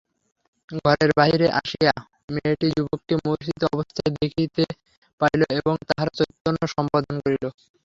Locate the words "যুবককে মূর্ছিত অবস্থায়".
2.75-4.11